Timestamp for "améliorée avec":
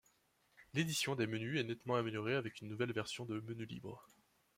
1.95-2.59